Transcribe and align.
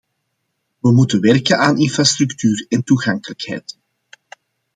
We 0.79 0.91
moeten 0.91 1.21
werken 1.21 1.59
aan 1.59 1.77
infrastructuur 1.77 2.65
en 2.69 2.83
toegankelijkheid. 2.83 3.77